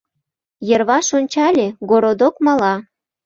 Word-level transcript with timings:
Йырваш 0.69 1.07
ончале: 1.17 1.67
городок 1.89 2.35
мала. 2.45 2.73